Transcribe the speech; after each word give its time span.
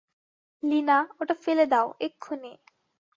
লীনা, 0.63 0.97
ওটা 1.19 1.35
ফেলে 1.43 1.65
দাও, 1.65 1.87
এক্ষুণি। 1.99 2.51